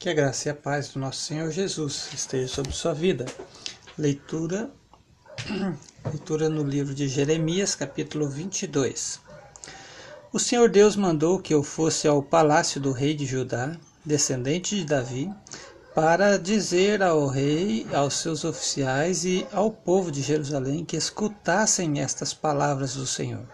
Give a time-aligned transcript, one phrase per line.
[0.00, 3.26] Que a graça e a paz do nosso Senhor Jesus esteja sobre sua vida.
[3.98, 4.70] Leitura
[6.10, 9.20] leitura no livro de Jeremias, capítulo 22.
[10.32, 14.86] O Senhor Deus mandou que eu fosse ao palácio do rei de Judá, descendente de
[14.86, 15.30] Davi,
[15.94, 22.32] para dizer ao rei, aos seus oficiais e ao povo de Jerusalém que escutassem estas
[22.32, 23.46] palavras do Senhor.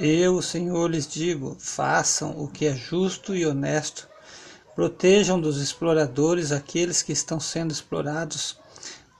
[0.00, 4.10] Eu, o Senhor, lhes digo: façam o que é justo e honesto
[4.74, 8.56] Protejam dos exploradores aqueles que estão sendo explorados.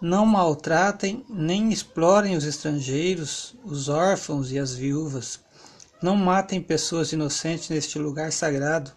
[0.00, 5.40] Não maltratem nem explorem os estrangeiros, os órfãos e as viúvas.
[6.02, 8.92] Não matem pessoas inocentes neste lugar sagrado.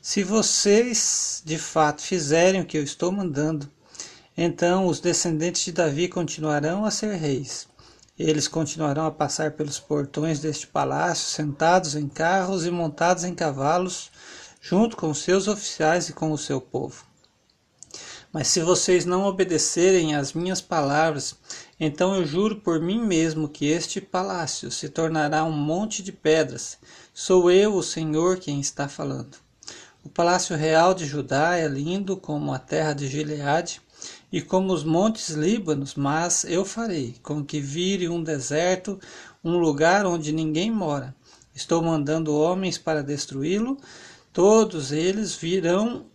[0.00, 3.70] Se vocês de fato fizerem o que eu estou mandando,
[4.36, 7.68] então os descendentes de Davi continuarão a ser reis.
[8.18, 14.10] Eles continuarão a passar pelos portões deste palácio, sentados em carros e montados em cavalos,
[14.68, 17.04] junto com seus oficiais e com o seu povo.
[18.32, 21.36] Mas se vocês não obedecerem às minhas palavras,
[21.78, 26.78] então eu juro por mim mesmo que este palácio se tornará um monte de pedras.
[27.14, 29.36] Sou eu, o Senhor, quem está falando.
[30.02, 33.80] O palácio real de Judá é lindo como a terra de Gileade
[34.32, 38.98] e como os montes Líbanos, mas eu farei com que vire um deserto,
[39.44, 41.14] um lugar onde ninguém mora.
[41.54, 43.78] Estou mandando homens para destruí-lo,
[44.36, 46.10] Todos eles virão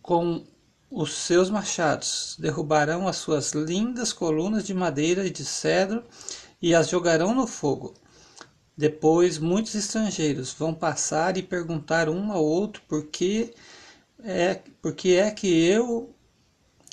[0.00, 0.44] com
[0.88, 6.04] os seus machados, derrubarão as suas lindas colunas de madeira e de cedro
[6.62, 7.92] e as jogarão no fogo.
[8.76, 13.52] Depois muitos estrangeiros vão passar e perguntar um ao outro por que
[14.22, 16.14] é, por que é que eu,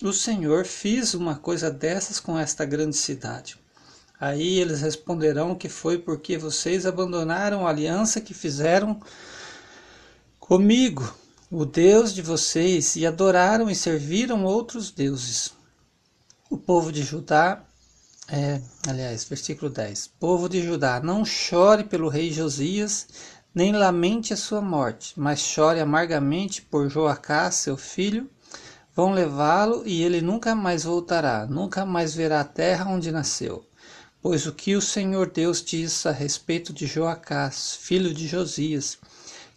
[0.02, 3.56] o Senhor, fiz uma coisa dessas com esta grande cidade.
[4.20, 9.00] Aí eles responderão que foi porque vocês abandonaram a aliança que fizeram
[10.52, 11.16] comigo,
[11.50, 15.54] o Deus de vocês, e adoraram e serviram outros deuses.
[16.50, 17.64] O povo de Judá,
[18.28, 23.08] é, aliás, versículo 10: Povo de Judá, não chore pelo rei Josias,
[23.56, 28.30] nem lamente a sua morte, mas chore amargamente por Joacás, seu filho.
[28.94, 33.66] Vão levá-lo e ele nunca mais voltará, nunca mais verá a terra onde nasceu.
[34.22, 38.98] Pois o que o Senhor Deus diz a respeito de Joacás, filho de Josias,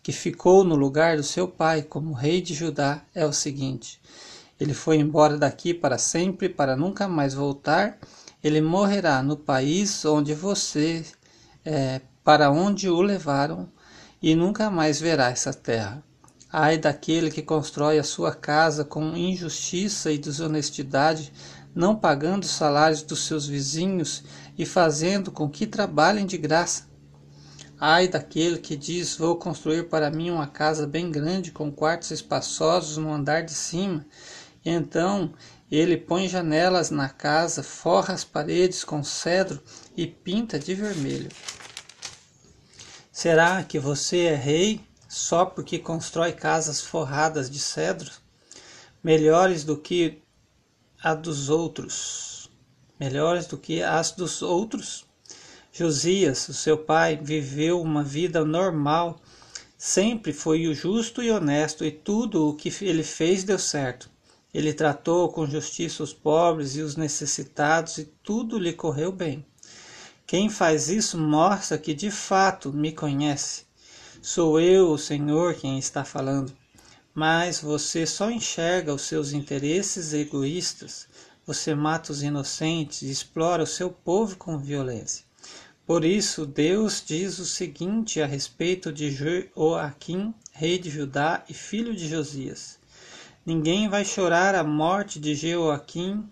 [0.04, 3.98] que ficou no lugar do seu pai como rei de Judá, é o seguinte:
[4.60, 7.98] ele foi embora daqui para sempre, para nunca mais voltar.
[8.42, 11.02] Ele morrerá no país onde você,
[11.64, 13.66] é, para onde o levaram,
[14.20, 16.04] e nunca mais verá essa terra.
[16.52, 21.32] Ai daquele que constrói a sua casa com injustiça e desonestidade,
[21.74, 24.22] não pagando os salários dos seus vizinhos
[24.58, 26.93] e fazendo com que trabalhem de graça.
[27.80, 32.96] Ai daquele que diz: Vou construir para mim uma casa bem grande, com quartos espaçosos
[32.96, 34.06] no andar de cima.
[34.64, 35.32] E então
[35.70, 39.60] ele põe janelas na casa, forra as paredes com cedro
[39.96, 41.30] e pinta de vermelho.
[43.10, 48.10] Será que você é rei só porque constrói casas forradas de cedro?
[49.02, 50.22] Melhores do que
[51.02, 52.50] a dos outros?
[52.98, 55.06] Melhores do que as dos outros?
[55.76, 59.20] Josias, o seu pai, viveu uma vida normal,
[59.76, 64.08] sempre foi o justo e honesto, e tudo o que ele fez deu certo.
[64.54, 69.44] Ele tratou com justiça os pobres e os necessitados, e tudo lhe correu bem.
[70.24, 73.64] Quem faz isso mostra que de fato me conhece.
[74.22, 76.52] Sou eu, o Senhor, quem está falando.
[77.12, 81.08] Mas você só enxerga os seus interesses egoístas.
[81.44, 85.24] Você mata os inocentes e explora o seu povo com violência.
[85.86, 91.94] Por isso, Deus diz o seguinte a respeito de Joaquim, rei de Judá e filho
[91.94, 92.78] de Josias:
[93.44, 96.26] Ninguém vai chorar a morte de Joaquim,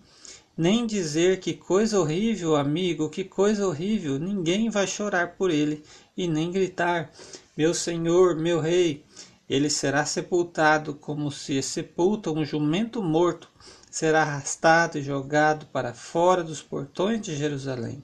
[0.57, 4.17] nem dizer que coisa horrível, amigo, que coisa horrível.
[4.17, 5.83] Ninguém vai chorar por ele
[6.17, 7.11] e nem gritar:
[7.55, 9.05] Meu senhor, meu rei.
[9.47, 13.47] Ele será sepultado como se sepulta um jumento morto,
[13.91, 18.01] será arrastado e jogado para fora dos portões de Jerusalém.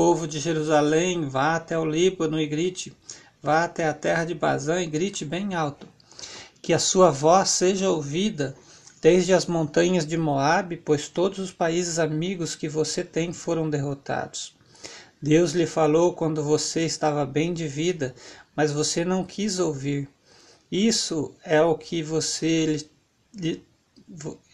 [0.00, 2.96] Povo de Jerusalém, vá até o Líbano e grite,
[3.42, 5.88] vá até a terra de Bazã e grite bem alto.
[6.62, 8.54] Que a sua voz seja ouvida
[9.02, 14.54] desde as montanhas de Moabe, pois todos os países amigos que você tem foram derrotados.
[15.20, 18.14] Deus lhe falou quando você estava bem de vida,
[18.54, 20.08] mas você não quis ouvir.
[20.70, 22.86] Isso é o que você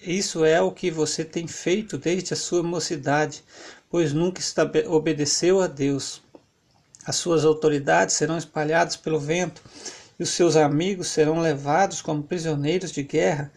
[0.02, 3.44] isso é o que você tem feito desde a sua mocidade
[3.94, 4.40] pois nunca
[4.88, 6.20] obedeceu a Deus.
[7.06, 9.62] As suas autoridades serão espalhadas pelo vento
[10.18, 13.52] e os seus amigos serão levados como prisioneiros de guerra,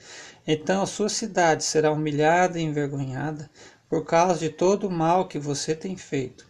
[0.45, 3.49] então a sua cidade será humilhada e envergonhada
[3.89, 6.45] por causa de todo o mal que você tem feito.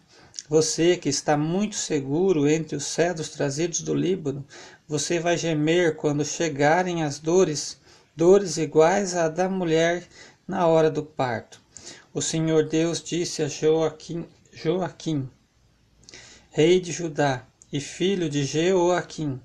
[0.50, 4.46] Você que está muito seguro entre os cedros trazidos do Líbano,
[4.86, 7.80] você vai gemer quando chegarem as dores,
[8.14, 10.04] dores iguais à da mulher
[10.46, 11.66] na hora do parto.
[12.18, 15.30] O Senhor Deus disse a Joaquim, Joaquim
[16.50, 19.40] rei de Judá e filho de Jeoaquim,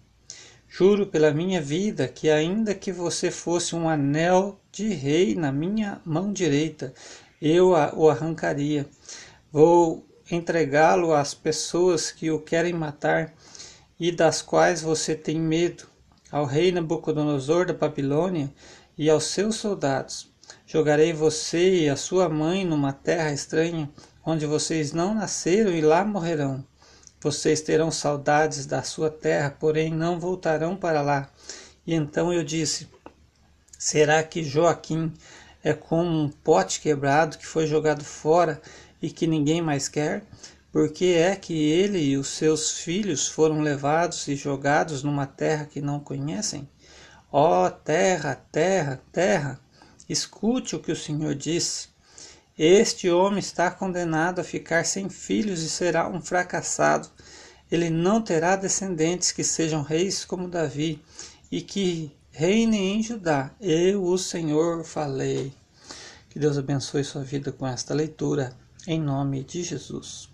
[0.66, 6.00] Juro pela minha vida que, ainda que você fosse um anel de rei na minha
[6.02, 6.94] mão direita,
[7.42, 8.88] eu o arrancaria.
[9.52, 13.34] Vou entregá-lo às pessoas que o querem matar
[14.00, 15.86] e das quais você tem medo,
[16.30, 18.50] ao rei Nabucodonosor da Babilônia
[18.96, 20.31] e aos seus soldados.
[20.72, 23.90] Jogarei você e a sua mãe numa terra estranha,
[24.24, 26.64] onde vocês não nasceram e lá morrerão.
[27.20, 31.28] Vocês terão saudades da sua terra, porém não voltarão para lá.
[31.86, 32.88] E então eu disse:
[33.78, 35.12] Será que Joaquim
[35.62, 38.58] é como um pote quebrado que foi jogado fora
[39.02, 40.24] e que ninguém mais quer?
[40.72, 45.82] Porque é que ele e os seus filhos foram levados e jogados numa terra que
[45.82, 46.66] não conhecem?
[47.30, 49.60] Ó oh, terra, terra, terra,
[50.08, 51.88] escute o que o Senhor disse.
[52.58, 57.08] Este homem está condenado a ficar sem filhos e será um fracassado.
[57.70, 61.02] Ele não terá descendentes que sejam reis como Davi
[61.50, 63.50] e que reinem em Judá.
[63.60, 65.52] Eu, o Senhor, falei.
[66.28, 68.56] Que Deus abençoe sua vida com esta leitura,
[68.86, 70.31] em nome de Jesus.